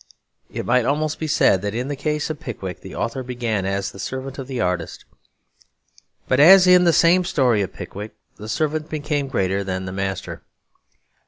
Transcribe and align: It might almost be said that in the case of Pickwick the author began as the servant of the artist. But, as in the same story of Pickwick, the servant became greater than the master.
It 0.51 0.65
might 0.65 0.83
almost 0.83 1.19
be 1.19 1.27
said 1.27 1.61
that 1.61 1.75
in 1.75 1.87
the 1.87 1.95
case 1.95 2.31
of 2.31 2.39
Pickwick 2.39 2.81
the 2.81 2.95
author 2.95 3.21
began 3.21 3.67
as 3.67 3.91
the 3.91 3.99
servant 3.99 4.39
of 4.39 4.47
the 4.47 4.59
artist. 4.59 5.05
But, 6.27 6.39
as 6.39 6.65
in 6.65 6.85
the 6.85 6.91
same 6.91 7.23
story 7.23 7.61
of 7.61 7.71
Pickwick, 7.71 8.15
the 8.35 8.49
servant 8.49 8.89
became 8.89 9.27
greater 9.27 9.63
than 9.63 9.85
the 9.85 9.91
master. 9.91 10.41